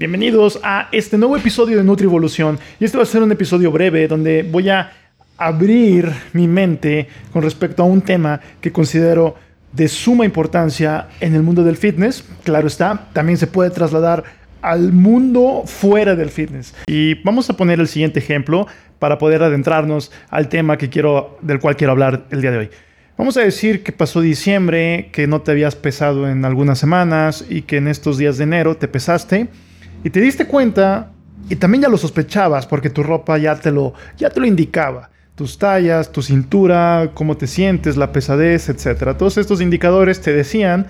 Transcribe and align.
Bienvenidos 0.00 0.60
a 0.62 0.88
este 0.92 1.18
nuevo 1.18 1.36
episodio 1.36 1.76
de 1.76 1.82
Nutrivolución. 1.82 2.56
Y 2.78 2.84
este 2.84 2.96
va 2.96 3.02
a 3.02 3.06
ser 3.06 3.20
un 3.20 3.32
episodio 3.32 3.72
breve 3.72 4.06
donde 4.06 4.44
voy 4.44 4.68
a 4.68 4.92
abrir 5.36 6.08
mi 6.34 6.46
mente 6.46 7.08
con 7.32 7.42
respecto 7.42 7.82
a 7.82 7.86
un 7.86 8.00
tema 8.00 8.40
que 8.60 8.70
considero 8.70 9.34
de 9.72 9.88
suma 9.88 10.24
importancia 10.24 11.08
en 11.18 11.34
el 11.34 11.42
mundo 11.42 11.64
del 11.64 11.76
fitness. 11.76 12.24
Claro 12.44 12.68
está, 12.68 13.08
también 13.12 13.38
se 13.38 13.48
puede 13.48 13.70
trasladar 13.70 14.22
al 14.62 14.92
mundo 14.92 15.64
fuera 15.66 16.14
del 16.14 16.30
fitness. 16.30 16.76
Y 16.86 17.14
vamos 17.24 17.50
a 17.50 17.56
poner 17.56 17.80
el 17.80 17.88
siguiente 17.88 18.20
ejemplo 18.20 18.68
para 19.00 19.18
poder 19.18 19.42
adentrarnos 19.42 20.12
al 20.30 20.48
tema 20.48 20.78
que 20.78 20.90
quiero, 20.90 21.38
del 21.42 21.58
cual 21.58 21.76
quiero 21.76 21.90
hablar 21.90 22.26
el 22.30 22.40
día 22.40 22.52
de 22.52 22.58
hoy. 22.58 22.70
Vamos 23.16 23.36
a 23.36 23.40
decir 23.40 23.82
que 23.82 23.90
pasó 23.90 24.20
diciembre, 24.20 25.08
que 25.10 25.26
no 25.26 25.40
te 25.40 25.50
habías 25.50 25.74
pesado 25.74 26.28
en 26.28 26.44
algunas 26.44 26.78
semanas 26.78 27.44
y 27.50 27.62
que 27.62 27.78
en 27.78 27.88
estos 27.88 28.16
días 28.16 28.38
de 28.38 28.44
enero 28.44 28.76
te 28.76 28.86
pesaste 28.86 29.48
y 30.08 30.10
te 30.10 30.22
diste 30.22 30.46
cuenta, 30.46 31.10
y 31.50 31.56
también 31.56 31.82
ya 31.82 31.90
lo 31.90 31.98
sospechabas 31.98 32.64
porque 32.64 32.88
tu 32.88 33.02
ropa 33.02 33.36
ya 33.36 33.56
te 33.56 33.70
lo, 33.70 33.92
ya 34.16 34.30
te 34.30 34.40
lo 34.40 34.46
indicaba. 34.46 35.10
Tus 35.34 35.58
tallas, 35.58 36.12
tu 36.12 36.22
cintura, 36.22 37.10
cómo 37.12 37.36
te 37.36 37.46
sientes, 37.46 37.98
la 37.98 38.10
pesadez, 38.10 38.70
etc. 38.70 39.14
Todos 39.18 39.36
estos 39.36 39.60
indicadores 39.60 40.22
te 40.22 40.32
decían 40.32 40.86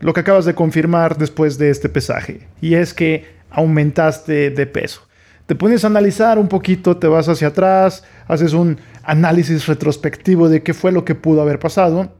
lo 0.00 0.14
que 0.14 0.20
acabas 0.20 0.46
de 0.46 0.54
confirmar 0.54 1.18
después 1.18 1.58
de 1.58 1.68
este 1.68 1.90
pesaje. 1.90 2.48
Y 2.62 2.72
es 2.72 2.94
que 2.94 3.26
aumentaste 3.50 4.48
de 4.48 4.66
peso. 4.66 5.06
Te 5.44 5.54
pones 5.54 5.84
a 5.84 5.88
analizar 5.88 6.38
un 6.38 6.48
poquito, 6.48 6.96
te 6.96 7.06
vas 7.06 7.28
hacia 7.28 7.48
atrás, 7.48 8.02
haces 8.28 8.54
un 8.54 8.78
análisis 9.02 9.66
retrospectivo 9.66 10.48
de 10.48 10.62
qué 10.62 10.72
fue 10.72 10.90
lo 10.90 11.04
que 11.04 11.14
pudo 11.14 11.42
haber 11.42 11.58
pasado 11.58 12.14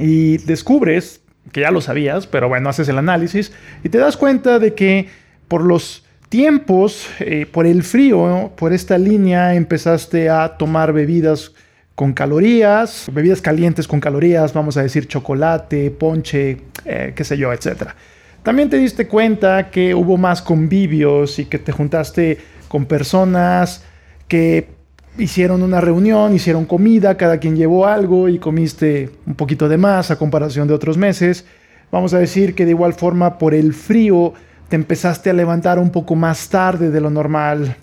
y 0.00 0.38
descubres, 0.38 1.20
que 1.52 1.60
ya 1.60 1.70
lo 1.70 1.80
sabías, 1.80 2.26
pero 2.26 2.48
bueno, 2.48 2.70
haces 2.70 2.88
el 2.88 2.98
análisis 2.98 3.52
y 3.84 3.88
te 3.88 3.98
das 3.98 4.16
cuenta 4.16 4.58
de 4.58 4.74
que 4.74 5.25
por 5.48 5.62
los 5.62 6.04
tiempos, 6.28 7.08
eh, 7.20 7.46
por 7.46 7.66
el 7.66 7.82
frío, 7.82 8.52
por 8.56 8.72
esta 8.72 8.98
línea 8.98 9.54
empezaste 9.54 10.28
a 10.28 10.56
tomar 10.56 10.92
bebidas 10.92 11.52
con 11.94 12.12
calorías, 12.12 13.06
bebidas 13.12 13.40
calientes 13.40 13.88
con 13.88 14.00
calorías, 14.00 14.52
vamos 14.52 14.76
a 14.76 14.82
decir 14.82 15.08
chocolate, 15.08 15.90
ponche, 15.90 16.58
eh, 16.84 17.12
qué 17.16 17.24
sé 17.24 17.38
yo, 17.38 17.52
etc. 17.52 17.90
También 18.42 18.68
te 18.68 18.76
diste 18.76 19.08
cuenta 19.08 19.70
que 19.70 19.94
hubo 19.94 20.16
más 20.16 20.42
convivios 20.42 21.38
y 21.38 21.46
que 21.46 21.58
te 21.58 21.72
juntaste 21.72 22.38
con 22.68 22.84
personas 22.84 23.82
que 24.28 24.68
hicieron 25.18 25.62
una 25.62 25.80
reunión, 25.80 26.34
hicieron 26.34 26.66
comida, 26.66 27.16
cada 27.16 27.38
quien 27.38 27.56
llevó 27.56 27.86
algo 27.86 28.28
y 28.28 28.38
comiste 28.38 29.10
un 29.26 29.34
poquito 29.34 29.68
de 29.68 29.78
más 29.78 30.10
a 30.10 30.18
comparación 30.18 30.68
de 30.68 30.74
otros 30.74 30.98
meses. 30.98 31.46
Vamos 31.90 32.12
a 32.12 32.18
decir 32.18 32.54
que 32.54 32.64
de 32.64 32.72
igual 32.72 32.92
forma 32.92 33.38
por 33.38 33.54
el 33.54 33.72
frío 33.72 34.34
te 34.68 34.76
empezaste 34.76 35.30
a 35.30 35.32
levantar 35.32 35.78
un 35.78 35.90
poco 35.90 36.14
más 36.14 36.48
tarde 36.48 36.90
de 36.90 37.00
lo 37.00 37.10
normal 37.10 37.76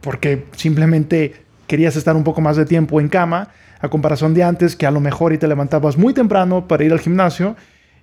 porque 0.00 0.46
simplemente 0.56 1.34
querías 1.66 1.96
estar 1.96 2.16
un 2.16 2.24
poco 2.24 2.40
más 2.40 2.56
de 2.56 2.64
tiempo 2.64 3.00
en 3.00 3.08
cama, 3.08 3.48
a 3.80 3.88
comparación 3.88 4.34
de 4.34 4.42
antes 4.42 4.76
que 4.76 4.86
a 4.86 4.90
lo 4.90 5.00
mejor 5.00 5.32
y 5.32 5.38
te 5.38 5.48
levantabas 5.48 5.96
muy 5.96 6.14
temprano 6.14 6.66
para 6.66 6.84
ir 6.84 6.92
al 6.92 7.00
gimnasio 7.00 7.56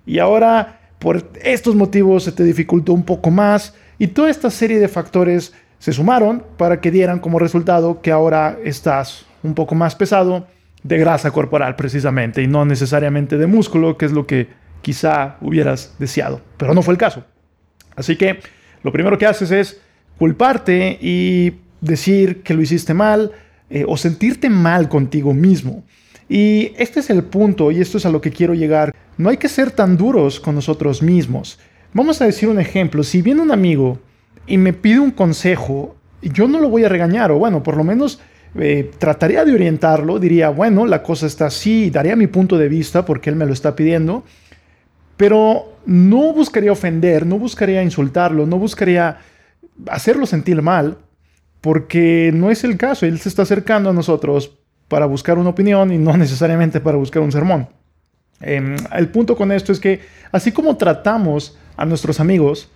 y 0.06 0.18
ahora 0.18 0.80
por 0.98 1.30
estos 1.42 1.74
motivos 1.74 2.24
se 2.24 2.32
te 2.32 2.44
dificultó 2.44 2.92
un 2.92 3.02
poco 3.02 3.30
más 3.30 3.74
y 3.98 4.08
toda 4.08 4.30
esta 4.30 4.50
serie 4.50 4.78
de 4.78 4.88
factores 4.88 5.52
se 5.78 5.92
sumaron 5.92 6.42
para 6.56 6.80
que 6.80 6.90
dieran 6.90 7.18
como 7.18 7.38
resultado 7.38 8.00
que 8.00 8.12
ahora 8.12 8.56
estás 8.64 9.26
un 9.42 9.54
poco 9.54 9.74
más 9.74 9.94
pesado 9.94 10.46
de 10.82 10.98
grasa 10.98 11.30
corporal 11.30 11.76
precisamente 11.76 12.42
y 12.42 12.46
no 12.46 12.64
necesariamente 12.64 13.36
de 13.36 13.46
músculo, 13.46 13.96
que 13.98 14.06
es 14.06 14.12
lo 14.12 14.26
que 14.26 14.48
quizá 14.82 15.36
hubieras 15.40 15.94
deseado, 15.98 16.40
pero 16.56 16.74
no 16.74 16.82
fue 16.82 16.94
el 16.94 16.98
caso. 16.98 17.24
Así 17.96 18.16
que 18.16 18.40
lo 18.82 18.92
primero 18.92 19.18
que 19.18 19.26
haces 19.26 19.50
es 19.50 19.80
culparte 20.18 20.98
y 21.00 21.54
decir 21.80 22.42
que 22.42 22.54
lo 22.54 22.62
hiciste 22.62 22.94
mal 22.94 23.32
eh, 23.68 23.84
o 23.86 23.96
sentirte 23.96 24.48
mal 24.48 24.88
contigo 24.88 25.34
mismo. 25.34 25.84
Y 26.28 26.72
este 26.76 27.00
es 27.00 27.10
el 27.10 27.24
punto 27.24 27.70
y 27.70 27.80
esto 27.80 27.98
es 27.98 28.06
a 28.06 28.10
lo 28.10 28.20
que 28.20 28.30
quiero 28.30 28.54
llegar. 28.54 28.94
No 29.16 29.28
hay 29.28 29.36
que 29.36 29.48
ser 29.48 29.70
tan 29.70 29.96
duros 29.96 30.40
con 30.40 30.54
nosotros 30.54 31.02
mismos. 31.02 31.58
Vamos 31.92 32.20
a 32.20 32.26
decir 32.26 32.48
un 32.48 32.60
ejemplo. 32.60 33.02
Si 33.02 33.22
viene 33.22 33.40
un 33.40 33.52
amigo 33.52 33.98
y 34.46 34.58
me 34.58 34.72
pide 34.72 35.00
un 35.00 35.10
consejo, 35.10 35.96
yo 36.22 36.48
no 36.48 36.60
lo 36.60 36.68
voy 36.68 36.84
a 36.84 36.88
regañar 36.88 37.30
o 37.30 37.38
bueno, 37.38 37.62
por 37.62 37.76
lo 37.76 37.84
menos 37.84 38.20
eh, 38.56 38.90
trataría 38.98 39.44
de 39.44 39.54
orientarlo. 39.54 40.18
Diría, 40.18 40.50
bueno, 40.50 40.86
la 40.86 41.02
cosa 41.02 41.26
está 41.26 41.46
así, 41.46 41.90
daría 41.90 42.16
mi 42.16 42.26
punto 42.26 42.58
de 42.58 42.68
vista 42.68 43.04
porque 43.04 43.30
él 43.30 43.36
me 43.36 43.46
lo 43.46 43.52
está 43.52 43.76
pidiendo. 43.76 44.24
Pero 45.16 45.76
no 45.86 46.32
buscaría 46.32 46.72
ofender, 46.72 47.26
no 47.26 47.38
buscaría 47.38 47.82
insultarlo, 47.82 48.46
no 48.46 48.58
buscaría 48.58 49.18
hacerlo 49.88 50.26
sentir 50.26 50.60
mal, 50.62 50.98
porque 51.60 52.30
no 52.34 52.50
es 52.50 52.64
el 52.64 52.76
caso. 52.76 53.06
Él 53.06 53.18
se 53.18 53.28
está 53.28 53.42
acercando 53.42 53.90
a 53.90 53.92
nosotros 53.92 54.58
para 54.88 55.06
buscar 55.06 55.38
una 55.38 55.50
opinión 55.50 55.92
y 55.92 55.98
no 55.98 56.16
necesariamente 56.16 56.80
para 56.80 56.98
buscar 56.98 57.22
un 57.22 57.32
sermón. 57.32 57.68
Em, 58.40 58.76
el 58.92 59.08
punto 59.08 59.36
con 59.36 59.50
esto 59.50 59.72
es 59.72 59.80
que 59.80 60.00
así 60.30 60.52
como 60.52 60.76
tratamos 60.76 61.56
a 61.76 61.84
nuestros 61.86 62.20
amigos, 62.20 62.68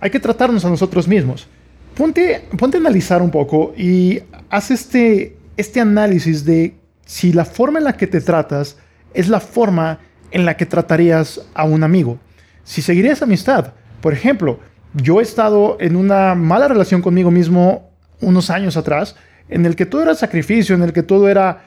hay 0.00 0.10
que 0.10 0.20
tratarnos 0.20 0.64
a 0.64 0.70
nosotros 0.70 1.08
mismos. 1.08 1.48
Ponte, 1.96 2.44
ponte 2.58 2.76
a 2.76 2.80
analizar 2.80 3.22
un 3.22 3.30
poco 3.30 3.72
y 3.76 4.20
haz 4.50 4.70
este, 4.70 5.36
este 5.56 5.80
análisis 5.80 6.44
de 6.44 6.76
si 7.04 7.32
la 7.32 7.44
forma 7.44 7.78
en 7.78 7.84
la 7.84 7.96
que 7.96 8.06
te 8.06 8.20
tratas 8.20 8.76
es 9.14 9.28
la 9.28 9.40
forma 9.40 10.00
en 10.30 10.44
la 10.44 10.56
que 10.56 10.66
tratarías 10.66 11.40
a 11.54 11.64
un 11.64 11.82
amigo. 11.82 12.18
Si 12.64 12.82
seguirías 12.82 13.22
amistad, 13.22 13.72
por 14.00 14.12
ejemplo, 14.12 14.60
yo 14.94 15.20
he 15.20 15.22
estado 15.22 15.76
en 15.80 15.96
una 15.96 16.34
mala 16.34 16.68
relación 16.68 17.02
conmigo 17.02 17.30
mismo 17.30 17.90
unos 18.20 18.50
años 18.50 18.76
atrás, 18.76 19.16
en 19.48 19.66
el 19.66 19.76
que 19.76 19.86
todo 19.86 20.02
era 20.02 20.14
sacrificio, 20.14 20.74
en 20.74 20.82
el 20.82 20.92
que 20.92 21.02
todo 21.02 21.28
era 21.28 21.64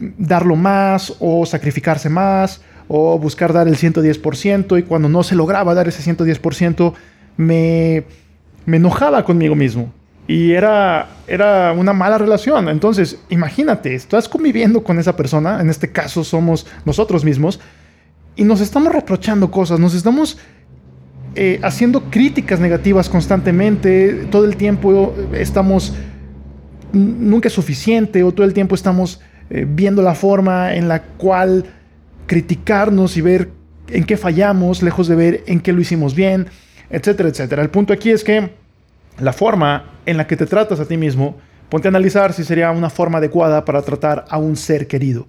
darlo 0.00 0.56
más 0.56 1.14
o 1.18 1.44
sacrificarse 1.46 2.08
más 2.08 2.60
o 2.86 3.18
buscar 3.18 3.52
dar 3.52 3.68
el 3.68 3.76
110% 3.76 4.78
y 4.78 4.82
cuando 4.82 5.08
no 5.08 5.22
se 5.22 5.34
lograba 5.34 5.74
dar 5.74 5.88
ese 5.88 6.02
110% 6.14 6.94
me, 7.36 8.04
me 8.64 8.76
enojaba 8.76 9.24
conmigo 9.24 9.54
mismo 9.54 9.92
y 10.28 10.52
era, 10.52 11.08
era 11.26 11.72
una 11.72 11.94
mala 11.94 12.18
relación. 12.18 12.68
Entonces, 12.68 13.18
imagínate, 13.30 13.94
estás 13.94 14.28
conviviendo 14.28 14.84
con 14.84 14.98
esa 14.98 15.16
persona, 15.16 15.60
en 15.60 15.70
este 15.70 15.90
caso 15.90 16.22
somos 16.22 16.66
nosotros 16.84 17.24
mismos, 17.24 17.58
y 18.38 18.44
nos 18.44 18.60
estamos 18.60 18.92
reprochando 18.92 19.50
cosas, 19.50 19.80
nos 19.80 19.94
estamos 19.94 20.38
eh, 21.34 21.58
haciendo 21.60 22.08
críticas 22.08 22.60
negativas 22.60 23.08
constantemente, 23.08 24.28
todo 24.30 24.44
el 24.44 24.56
tiempo 24.56 25.12
estamos, 25.32 25.92
nunca 26.92 27.48
es 27.48 27.52
suficiente, 27.52 28.22
o 28.22 28.30
todo 28.30 28.46
el 28.46 28.54
tiempo 28.54 28.76
estamos 28.76 29.20
eh, 29.50 29.66
viendo 29.68 30.02
la 30.02 30.14
forma 30.14 30.72
en 30.76 30.86
la 30.86 31.02
cual 31.02 31.64
criticarnos 32.26 33.16
y 33.16 33.22
ver 33.22 33.50
en 33.88 34.04
qué 34.04 34.16
fallamos, 34.16 34.84
lejos 34.84 35.08
de 35.08 35.16
ver 35.16 35.42
en 35.48 35.58
qué 35.58 35.72
lo 35.72 35.80
hicimos 35.80 36.14
bien, 36.14 36.46
etcétera, 36.90 37.30
etcétera. 37.30 37.60
El 37.60 37.70
punto 37.70 37.92
aquí 37.92 38.10
es 38.10 38.22
que 38.22 38.50
la 39.18 39.32
forma 39.32 39.94
en 40.06 40.16
la 40.16 40.28
que 40.28 40.36
te 40.36 40.46
tratas 40.46 40.78
a 40.78 40.86
ti 40.86 40.96
mismo, 40.96 41.38
ponte 41.68 41.88
a 41.88 41.90
analizar 41.90 42.32
si 42.32 42.44
sería 42.44 42.70
una 42.70 42.88
forma 42.88 43.18
adecuada 43.18 43.64
para 43.64 43.82
tratar 43.82 44.26
a 44.28 44.38
un 44.38 44.54
ser 44.54 44.86
querido. 44.86 45.26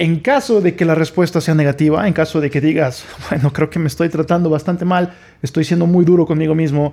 En 0.00 0.20
caso 0.20 0.60
de 0.60 0.76
que 0.76 0.84
la 0.84 0.94
respuesta 0.94 1.40
sea 1.40 1.56
negativa, 1.56 2.06
en 2.06 2.12
caso 2.12 2.40
de 2.40 2.50
que 2.50 2.60
digas, 2.60 3.04
bueno, 3.30 3.52
creo 3.52 3.68
que 3.68 3.80
me 3.80 3.88
estoy 3.88 4.08
tratando 4.08 4.48
bastante 4.48 4.84
mal, 4.84 5.12
estoy 5.42 5.64
siendo 5.64 5.86
muy 5.86 6.04
duro 6.04 6.24
conmigo 6.24 6.54
mismo, 6.54 6.92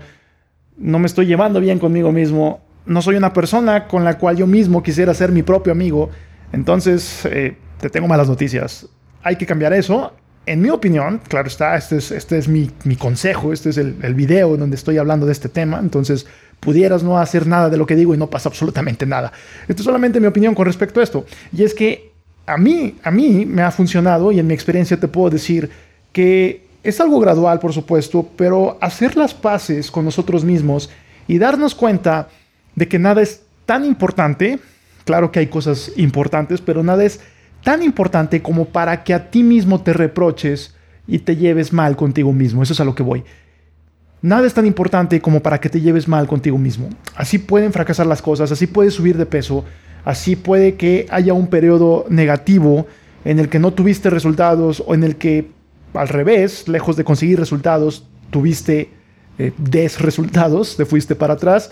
no 0.78 0.98
me 0.98 1.06
estoy 1.06 1.28
llevando 1.28 1.60
bien 1.60 1.78
conmigo 1.78 2.12
mismo, 2.12 2.62
no 2.88 3.04
soy 3.04 3.16
una 3.16 3.32
persona 3.32 3.88
con 3.88 4.04
la 4.04 4.18
cual 4.18 4.38
yo 4.38 4.48
mismo 4.48 4.82
quisiera 4.82 5.14
ser 5.14 5.32
mi 5.32 5.44
propio 5.44 5.72
amigo, 5.72 6.10
entonces 6.52 7.26
eh, 7.26 7.56
te 7.80 7.92
tengo 7.92 8.08
malas 8.08 8.28
noticias. 8.28 8.90
Hay 9.22 9.36
que 9.36 9.46
cambiar 9.46 9.74
eso. 9.74 10.14
En 10.48 10.62
mi 10.62 10.72
opinión, 10.72 11.22
claro 11.28 11.48
está, 11.48 11.78
este 11.78 11.98
es, 11.98 12.10
este 12.10 12.40
es 12.40 12.48
mi, 12.48 12.70
consejo, 12.98 13.54
este 13.54 13.70
es 13.70 13.78
el, 13.78 13.98
el 14.02 14.16
video 14.16 14.58
donde 14.58 14.76
estoy 14.76 14.98
hablando 14.98 15.28
de 15.28 15.32
este 15.32 15.48
tema, 15.48 15.78
entonces 15.78 16.26
pudieras 16.60 17.04
no 17.04 17.20
hacer 17.20 17.46
nada 17.46 17.70
de 17.70 17.78
lo 17.78 17.86
que 17.86 17.96
digo 17.96 18.16
y 18.16 18.18
no 18.18 18.32
pasa 18.32 18.50
absolutamente 18.50 19.06
nada. 19.06 19.32
Esto 19.68 19.84
es 19.84 19.86
solamente 19.86 20.20
mi 20.20 20.26
opinión 20.26 20.56
con 20.56 20.66
respecto 20.66 21.02
a 21.02 21.04
esto. 21.04 21.28
Y 21.56 21.64
es 21.64 21.76
que 21.76 22.15
a 22.46 22.58
mí, 22.58 22.96
a 23.04 23.12
mí 23.12 23.46
me 23.46 23.62
ha 23.62 23.72
funcionado 23.72 24.32
y 24.32 24.40
en 24.40 24.48
mi 24.48 24.54
experiencia 24.54 25.00
te 25.00 25.08
puedo 25.08 25.30
decir 25.30 25.70
que 26.12 26.66
es 26.84 27.02
algo 27.02 27.20
gradual, 27.20 27.60
por 27.60 27.74
supuesto, 27.74 28.30
pero 28.36 28.78
hacer 28.80 29.18
las 29.18 29.34
paces 29.34 29.90
con 29.90 30.06
nosotros 30.06 30.44
mismos 30.44 30.90
y 31.28 31.40
darnos 31.40 31.74
cuenta 31.74 32.30
de 32.76 32.88
que 32.88 33.00
nada 33.00 33.22
es 33.22 33.42
tan 33.66 33.84
importante, 33.84 34.60
claro 35.04 35.32
que 35.32 35.40
hay 35.40 35.48
cosas 35.48 35.92
importantes, 35.96 36.62
pero 36.62 36.84
nada 36.84 37.04
es 37.04 37.20
tan 37.64 37.82
importante 37.82 38.44
como 38.44 38.66
para 38.66 39.04
que 39.04 39.14
a 39.14 39.32
ti 39.32 39.42
mismo 39.42 39.82
te 39.82 39.94
reproches 39.94 40.76
y 41.08 41.20
te 41.20 41.36
lleves 41.36 41.74
mal 41.74 41.96
contigo 41.96 42.32
mismo. 42.32 42.62
Eso 42.62 42.74
es 42.74 42.80
a 42.80 42.86
lo 42.86 42.94
que 42.94 43.04
voy. 43.04 43.24
Nada 44.22 44.46
es 44.46 44.54
tan 44.54 44.66
importante 44.66 45.20
como 45.22 45.40
para 45.42 45.60
que 45.60 45.70
te 45.70 45.82
lleves 45.82 46.08
mal 46.08 46.28
contigo 46.28 46.58
mismo. 46.58 46.90
Así 47.16 47.40
pueden 47.40 47.74
fracasar 47.74 48.06
las 48.06 48.22
cosas, 48.22 48.52
así 48.52 48.68
puedes 48.68 48.94
subir 48.94 49.18
de 49.18 49.26
peso, 49.26 49.66
Así 50.06 50.36
puede 50.36 50.76
que 50.76 51.08
haya 51.10 51.34
un 51.34 51.48
periodo 51.48 52.06
negativo 52.10 52.88
en 53.26 53.40
el 53.40 53.50
que 53.50 53.60
no 53.60 53.74
tuviste 53.74 54.12
resultados 54.12 54.84
o 54.86 54.94
en 54.94 55.04
el 55.04 55.16
que 55.18 55.50
al 55.94 56.08
revés, 56.08 56.68
lejos 56.68 56.96
de 56.96 57.04
conseguir 57.04 57.40
resultados, 57.40 58.06
tuviste 58.30 58.92
eh, 59.40 59.52
des 59.58 60.00
resultados, 60.00 60.78
te 60.78 60.86
fuiste 60.86 61.16
para 61.16 61.34
atrás. 61.34 61.72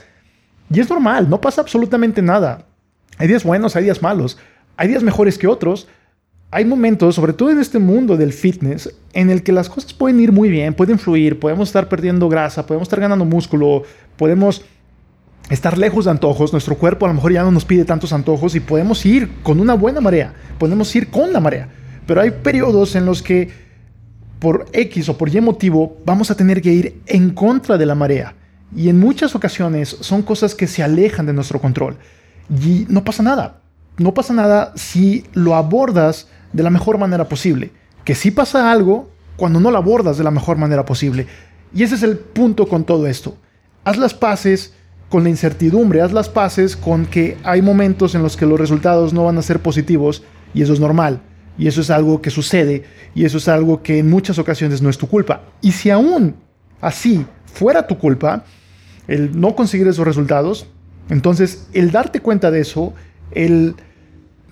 Y 0.72 0.80
es 0.80 0.90
normal, 0.90 1.30
no 1.30 1.40
pasa 1.40 1.62
absolutamente 1.62 2.22
nada. 2.22 2.66
Hay 3.18 3.28
días 3.28 3.44
buenos, 3.44 3.76
hay 3.76 3.84
días 3.84 4.02
malos, 4.02 4.38
hay 4.78 4.88
días 4.88 5.04
mejores 5.04 5.38
que 5.38 5.48
otros. 5.48 5.88
Hay 6.50 6.66
momentos, 6.66 7.16
sobre 7.16 7.34
todo 7.34 7.50
en 7.52 7.60
este 7.60 7.80
mundo 7.80 8.16
del 8.16 8.32
fitness, 8.32 8.94
en 9.14 9.30
el 9.30 9.42
que 9.42 9.52
las 9.52 9.70
cosas 9.70 9.94
pueden 9.94 10.20
ir 10.20 10.32
muy 10.32 10.50
bien, 10.50 10.74
pueden 10.74 11.00
fluir, 11.00 11.40
podemos 11.40 11.70
estar 11.70 11.90
perdiendo 11.90 12.30
grasa, 12.30 12.66
podemos 12.66 12.88
estar 12.88 13.00
ganando 13.00 13.26
músculo, 13.26 13.84
podemos 14.18 14.64
estar 15.50 15.78
lejos 15.78 16.06
de 16.06 16.12
antojos, 16.12 16.52
nuestro 16.52 16.78
cuerpo 16.78 17.06
a 17.06 17.10
lo 17.10 17.16
mejor 17.16 17.34
ya 17.34 17.44
no 17.44 17.52
nos 17.52 17.66
pide 17.66 17.86
tantos 17.86 18.14
antojos 18.14 18.56
y 18.56 18.60
podemos 18.60 19.06
ir 19.06 19.30
con 19.44 19.60
una 19.60 19.74
buena 19.74 20.02
marea, 20.02 20.34
podemos 20.58 20.96
ir 20.96 21.10
con 21.10 21.34
la 21.34 21.40
marea. 21.40 21.70
Pero 22.06 22.22
hay 22.22 22.32
periodos 22.32 22.96
en 22.96 23.06
los 23.06 23.22
que 23.22 23.50
por 24.40 24.66
X 24.74 25.10
o 25.10 25.18
por 25.18 25.34
Y 25.34 25.40
motivo 25.40 25.98
vamos 26.06 26.30
a 26.30 26.36
tener 26.36 26.62
que 26.62 26.74
ir 26.74 27.02
en 27.06 27.32
contra 27.32 27.78
de 27.78 27.86
la 27.86 27.96
marea. 27.96 28.36
Y 28.76 28.90
en 28.90 29.00
muchas 29.00 29.36
ocasiones 29.36 29.96
son 30.02 30.22
cosas 30.22 30.56
que 30.56 30.68
se 30.68 30.84
alejan 30.84 31.26
de 31.26 31.34
nuestro 31.34 31.62
control. 31.62 31.98
Y 32.50 32.86
no 32.90 33.04
pasa 33.04 33.24
nada. 33.24 33.62
No 33.98 34.14
pasa 34.14 34.34
nada 34.34 34.74
si 34.76 35.26
lo 35.34 35.56
abordas 35.56 36.28
de 36.52 36.64
la 36.64 36.72
mejor 36.72 36.98
manera 36.98 37.30
posible. 37.30 37.72
Que 38.04 38.16
sí 38.16 38.32
pasa 38.32 38.72
algo 38.72 39.12
cuando 39.38 39.60
no 39.60 39.72
lo 39.72 39.78
abordas 39.78 40.18
de 40.18 40.24
la 40.24 40.32
mejor 40.32 40.58
manera 40.58 40.86
posible. 40.86 41.28
Y 41.74 41.84
ese 41.84 41.96
es 41.96 42.04
el 42.04 42.18
punto 42.18 42.68
con 42.68 42.84
todo 42.84 43.08
esto. 43.08 43.38
Haz 43.84 43.98
las 43.98 44.14
paces 44.14 44.74
con 45.14 45.24
la 45.24 45.30
incertidumbre, 45.30 46.02
haz 46.02 46.12
las 46.12 46.28
paces 46.28 46.76
con 46.76 47.06
que 47.06 47.38
hay 47.44 47.62
momentos 47.62 48.16
en 48.16 48.24
los 48.24 48.36
que 48.36 48.48
los 48.48 48.60
resultados 48.60 49.14
no 49.14 49.26
van 49.26 49.38
a 49.38 49.44
ser 49.44 49.60
positivos 49.60 50.24
y 50.56 50.64
eso 50.64 50.74
es 50.74 50.80
normal. 50.80 51.22
Y 51.56 51.68
eso 51.68 51.82
es 51.82 51.92
algo 51.92 52.20
que 52.20 52.32
sucede 52.32 52.86
y 53.14 53.24
eso 53.24 53.38
es 53.38 53.48
algo 53.48 53.84
que 53.84 54.00
en 54.00 54.10
muchas 54.10 54.40
ocasiones 54.40 54.82
no 54.82 54.90
es 54.90 54.98
tu 54.98 55.08
culpa. 55.08 55.44
Y 55.62 55.74
si 55.74 55.92
aún 55.92 56.34
así 56.82 57.28
fuera 57.46 57.86
tu 57.86 58.00
culpa, 58.00 58.44
el 59.08 59.40
no 59.40 59.54
conseguir 59.54 59.88
esos 59.88 60.04
resultados, 60.04 60.66
entonces 61.12 61.68
el 61.74 61.92
darte 61.92 62.20
cuenta 62.20 62.50
de 62.50 62.62
eso, 62.62 62.96
el 63.34 63.76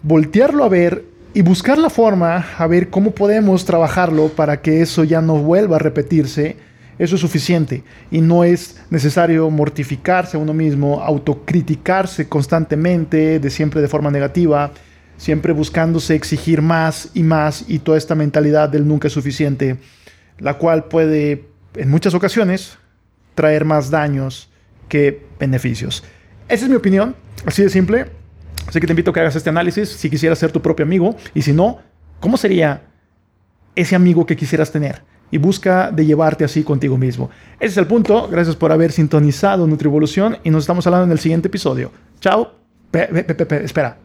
voltearlo 0.04 0.64
a 0.64 0.70
ver 0.70 1.06
y 1.34 1.42
buscar 1.42 1.80
la 1.80 1.90
forma 1.90 2.46
a 2.56 2.68
ver 2.68 2.92
cómo 2.92 3.16
podemos 3.16 3.66
trabajarlo 3.66 4.28
para 4.28 4.62
que 4.62 4.84
eso 4.84 5.06
ya 5.06 5.24
no 5.24 5.38
vuelva 5.38 5.78
a 5.78 5.80
repetirse, 5.80 6.56
eso 7.00 7.16
es 7.16 7.22
suficiente 7.22 7.84
y 8.12 8.22
no 8.22 8.44
es 8.44 8.82
necesario 8.90 9.50
mortificarse 9.50 10.38
a 10.38 10.40
uno 10.40 10.54
mismo, 10.54 11.02
autocriticarse 11.02 12.28
constantemente, 12.28 13.40
de 13.40 13.50
siempre 13.50 13.82
de 13.82 13.88
forma 13.88 14.12
negativa, 14.12 14.72
siempre 15.18 15.54
buscándose 15.54 16.16
exigir 16.16 16.62
más 16.62 17.12
y 17.14 17.24
más 17.24 17.66
y 17.68 17.80
toda 17.80 17.98
esta 17.98 18.16
mentalidad 18.16 18.70
del 18.70 18.88
nunca 18.88 19.08
es 19.08 19.14
suficiente, 19.14 19.78
la 20.40 20.56
cual 20.56 20.86
puede 20.86 21.46
en 21.76 21.90
muchas 21.90 22.14
ocasiones 22.14 22.78
traer 23.36 23.66
más 23.66 23.90
daños 23.90 24.50
que 24.90 25.26
beneficios. 25.40 26.04
Esa 26.48 26.66
es 26.66 26.70
mi 26.70 26.76
opinión, 26.76 27.16
así 27.46 27.64
de 27.64 27.70
simple. 27.70 28.08
Así 28.68 28.80
que 28.80 28.88
te 28.88 28.94
invito 28.94 29.12
a 29.12 29.14
que 29.14 29.20
hagas 29.22 29.36
este 29.36 29.50
análisis 29.50 29.90
si 29.90 30.10
quisieras 30.10 30.38
ser 30.38 30.52
tu 30.52 30.62
propio 30.62 30.86
amigo 30.86 31.16
y 31.34 31.42
si 31.42 31.54
no, 31.54 31.80
¿cómo 32.20 32.38
sería 32.38 32.84
ese 33.76 33.96
amigo 33.96 34.26
que 34.26 34.36
quisieras 34.36 34.72
tener? 34.72 35.02
Y 35.32 35.38
busca 35.38 35.92
de 35.92 36.06
llevarte 36.06 36.44
así 36.44 36.64
contigo 36.64 36.98
mismo. 36.98 37.30
Ese 37.60 37.72
es 37.72 37.78
el 37.78 37.88
punto. 37.88 38.28
Gracias 38.30 38.56
por 38.56 38.72
haber 38.72 38.92
sintonizado 38.92 39.66
Nutrivolución 39.66 40.38
y 40.44 40.50
nos 40.50 40.64
estamos 40.64 40.86
hablando 40.86 41.06
en 41.06 41.12
el 41.12 41.20
siguiente 41.20 41.48
episodio. 41.48 41.92
Chao. 42.20 42.52
espera. 42.92 43.98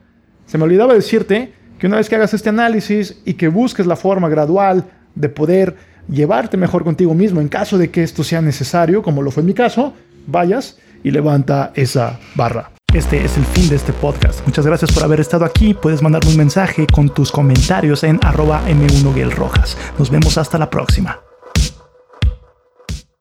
Se 0.46 0.56
me 0.56 0.64
olvidaba 0.64 0.94
decirte 0.94 1.52
que 1.78 1.87
una 1.87 1.96
vez 1.96 2.08
que 2.08 2.14
hagas 2.17 2.32
este 2.32 2.49
análisis 2.49 3.20
y 3.25 3.34
que 3.34 3.49
busques 3.49 3.87
la 3.87 3.96
forma 3.96 4.28
gradual 4.28 4.84
de 5.14 5.28
poder 5.28 5.76
llevarte 6.08 6.56
mejor 6.56 6.84
contigo 6.84 7.14
mismo 7.14 7.40
en 7.40 7.49
caso 7.49 7.79
de 7.79 7.90
que 7.90 8.02
esto 8.02 8.22
sea 8.22 8.40
necesario, 8.40 9.02
como 9.02 9.22
lo 9.22 9.31
fue 9.31 9.40
en 9.40 9.49
mi 9.49 9.55
caso, 9.55 9.94
vayas 10.26 10.79
y 11.02 11.11
levanta 11.11 11.72
esa 11.75 12.19
barra. 12.34 12.75
Este 12.96 13.22
es 13.22 13.37
el 13.37 13.44
fin 13.44 13.69
de 13.69 13.76
este 13.76 13.93
podcast. 13.93 14.40
Muchas 14.46 14.64
gracias 14.64 14.90
por 14.90 15.04
haber 15.04 15.20
estado 15.20 15.44
aquí. 15.44 15.75
Puedes 15.75 16.00
mandarme 16.00 16.31
un 16.31 16.38
mensaje 16.38 16.87
con 16.87 17.10
tus 17.10 17.31
comentarios 17.31 18.02
en 18.04 18.19
arroba 18.22 18.62
m 18.66 18.87
1 19.04 19.31
Rojas. 19.32 19.76
Nos 19.98 20.08
vemos 20.08 20.38
hasta 20.38 20.56
la 20.56 20.70
próxima. 20.70 21.25